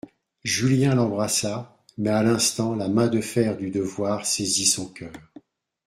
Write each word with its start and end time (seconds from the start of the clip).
Julien 0.43 0.95
l'embrassa, 0.95 1.77
mais 1.99 2.09
à 2.09 2.23
l'instant 2.23 2.73
la 2.75 2.87
main 2.89 3.05
de 3.07 3.21
fer 3.21 3.55
du 3.55 3.69
devoir 3.69 4.25
saisit 4.25 4.65
son 4.65 4.87
coeur. 4.91 5.13